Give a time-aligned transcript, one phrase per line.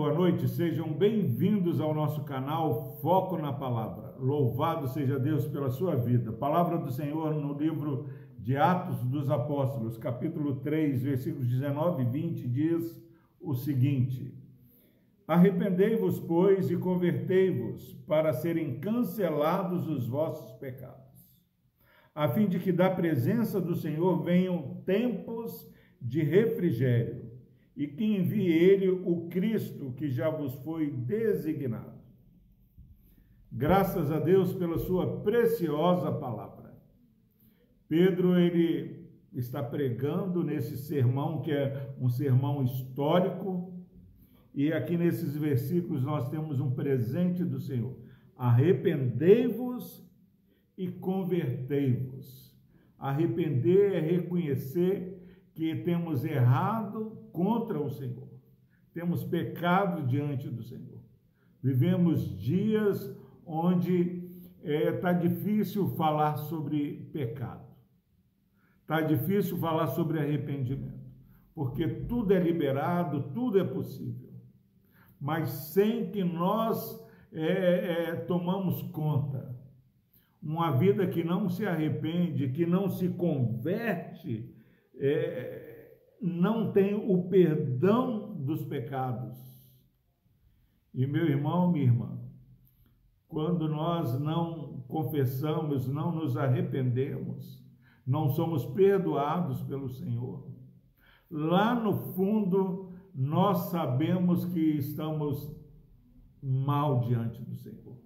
[0.00, 4.14] boa noite, sejam bem-vindos ao nosso canal Foco na Palavra.
[4.18, 6.32] Louvado seja Deus pela sua vida.
[6.32, 8.08] Palavra do Senhor no livro
[8.38, 12.98] de Atos dos Apóstolos, capítulo 3, versículos 19 e 20, diz
[13.38, 14.34] o seguinte:
[15.28, 21.30] Arrependei-vos, pois, e convertei-vos, para serem cancelados os vossos pecados,
[22.14, 25.70] a fim de que da presença do Senhor venham tempos
[26.00, 27.29] de refrigério
[27.80, 31.98] e que envie ele o Cristo que já vos foi designado.
[33.50, 36.78] Graças a Deus pela sua preciosa palavra.
[37.88, 43.72] Pedro, ele está pregando nesse sermão que é um sermão histórico,
[44.54, 47.96] e aqui nesses versículos nós temos um presente do Senhor.
[48.36, 50.06] Arrependei-vos
[50.76, 52.54] e convertei-vos.
[52.98, 55.18] Arrepender é reconhecer
[55.54, 58.28] que temos errado contra o Senhor.
[58.92, 61.00] Temos pecado diante do Senhor.
[61.62, 64.28] Vivemos dias onde
[64.62, 67.68] está é, tá difícil falar sobre pecado.
[68.82, 71.08] Está difícil falar sobre arrependimento,
[71.54, 74.30] porque tudo é liberado, tudo é possível.
[75.20, 77.00] Mas sem que nós
[77.32, 79.56] é, é, tomamos conta,
[80.42, 84.52] uma vida que não se arrepende, que não se converte,
[84.98, 85.69] é,
[86.20, 89.38] não tem o perdão dos pecados.
[90.92, 92.18] E meu irmão, minha irmã,
[93.28, 97.64] quando nós não confessamos, não nos arrependemos,
[98.06, 100.50] não somos perdoados pelo Senhor,
[101.30, 105.54] lá no fundo nós sabemos que estamos
[106.42, 107.98] mal diante do Senhor.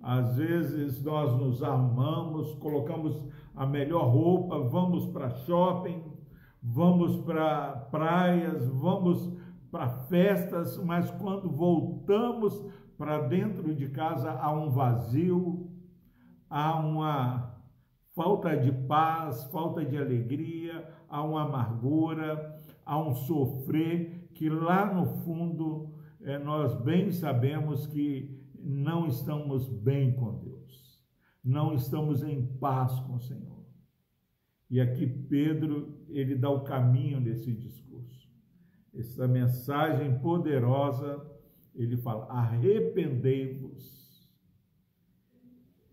[0.00, 3.20] Às vezes nós nos armamos, colocamos
[3.54, 6.02] a melhor roupa, vamos para shopping,
[6.62, 9.32] vamos para praias, vamos
[9.70, 12.64] para festas, mas quando voltamos
[12.96, 15.70] para dentro de casa há um vazio,
[16.48, 17.56] há uma
[18.14, 25.06] falta de paz, falta de alegria, há uma amargura, há um sofrer que lá no
[25.24, 31.02] fundo é, nós bem sabemos que não estamos bem com Deus,
[31.42, 33.51] não estamos em paz com o Senhor.
[34.72, 38.26] E aqui Pedro, ele dá o caminho nesse discurso.
[38.94, 41.22] Essa mensagem poderosa,
[41.74, 44.26] ele fala: arrependei-vos.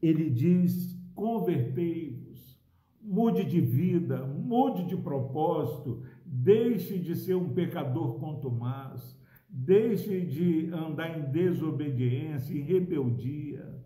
[0.00, 2.56] Ele diz: convertei-vos,
[3.02, 11.18] mude de vida, mude de propósito, deixe de ser um pecador contumaz, deixe de andar
[11.18, 13.76] em desobediência, em rebeldia.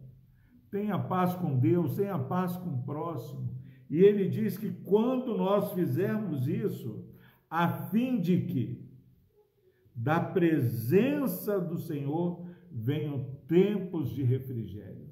[0.71, 3.62] Tenha paz com Deus, tenha paz com o próximo
[3.93, 7.05] e ele diz que quando nós fizermos isso,
[7.51, 8.89] a fim de que
[9.95, 15.11] da presença do Senhor venham tempos de refrigério.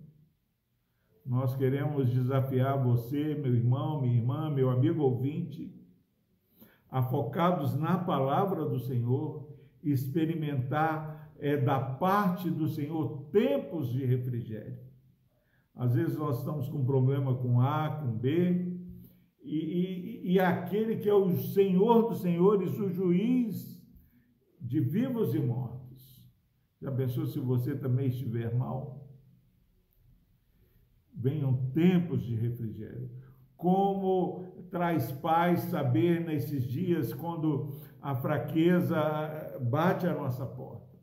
[1.26, 5.70] Nós queremos desafiar você, meu irmão, minha irmã, meu amigo ouvinte,
[6.88, 9.46] a focados na palavra do Senhor,
[9.84, 14.78] experimentar é, da parte do Senhor tempos de refrigério.
[15.74, 18.70] Às vezes nós estamos com problema com A, com B,
[19.42, 23.80] e, e, e aquele que é o Senhor dos Senhores, o juiz
[24.60, 25.80] de vivos e mortos.
[26.80, 29.08] Já pensou se você também estiver mal?
[31.14, 33.10] Venham tempos de refrigério.
[33.56, 40.98] Como traz paz saber nesses dias quando a fraqueza bate à nossa porta,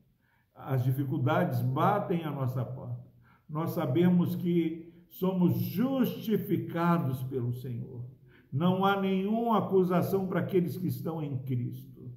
[0.55, 3.05] as dificuldades batem à nossa porta.
[3.49, 8.05] Nós sabemos que somos justificados pelo Senhor
[8.51, 12.11] não há nenhuma acusação para aqueles que estão em Cristo.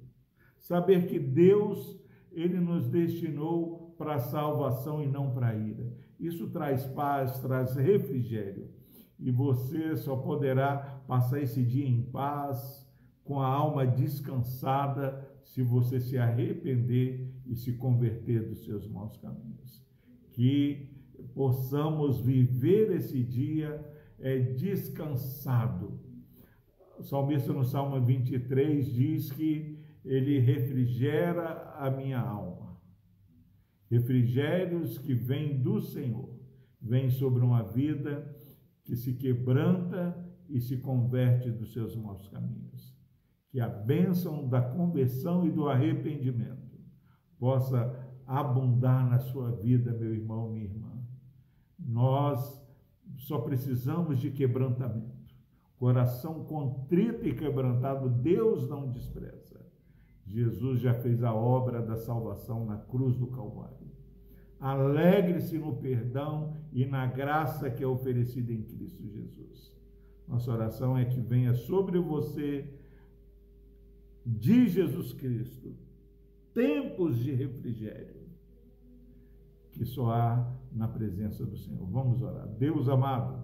[0.57, 1.99] Saber que Deus,
[2.31, 5.93] Ele nos destinou para salvação e não para ira.
[6.19, 8.69] Isso traz paz, traz refrigério.
[9.19, 12.89] E você só poderá passar esse dia em paz,
[13.23, 19.85] com a alma descansada, se você se arrepender e se converter dos seus maus caminhos.
[20.31, 20.90] Que
[21.33, 23.83] possamos viver esse dia
[24.19, 25.99] é, descansado
[27.01, 29.75] o salmista no Salmo 23 diz que
[30.05, 32.79] ele refrigera a minha alma.
[33.89, 36.29] Refrigérios que vêm do Senhor,
[36.79, 38.37] vêm sobre uma vida
[38.83, 40.15] que se quebranta
[40.47, 42.95] e se converte dos seus maus caminhos.
[43.49, 46.79] Que a bênção da conversão e do arrependimento
[47.39, 50.90] possa abundar na sua vida, meu irmão, minha irmã.
[51.85, 52.61] Nós
[53.17, 55.21] só precisamos de quebrantamento.
[55.77, 59.59] Coração contrito e quebrantado, Deus não despreza.
[60.27, 63.91] Jesus já fez a obra da salvação na cruz do Calvário.
[64.59, 69.75] Alegre-se no perdão e na graça que é oferecida em Cristo Jesus.
[70.27, 72.71] Nossa oração é que venha sobre você,
[74.25, 75.75] de Jesus Cristo,
[76.53, 78.21] tempos de refrigério,
[79.71, 81.85] que só há na presença do Senhor.
[81.89, 82.47] Vamos orar.
[82.47, 83.43] Deus amado,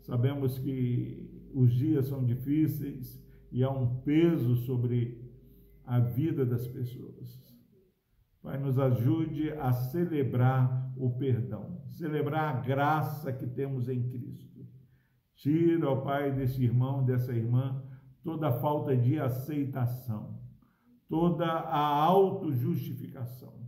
[0.00, 5.30] sabemos que os dias são difíceis e há um peso sobre
[5.84, 7.42] a vida das pessoas.
[8.42, 14.66] Pai, nos ajude a celebrar o perdão, celebrar a graça que temos em Cristo.
[15.36, 17.82] Tira, ó Pai, desse irmão, dessa irmã,
[18.22, 20.40] toda a falta de aceitação,
[21.08, 23.62] toda a autojustificação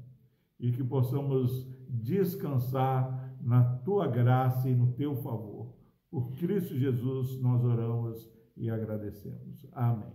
[0.59, 5.75] e que possamos descansar na tua graça e no teu favor.
[6.11, 9.67] Por Cristo Jesus nós oramos e agradecemos.
[9.73, 10.13] Amém.